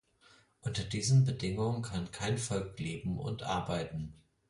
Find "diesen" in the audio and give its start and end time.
0.83-1.25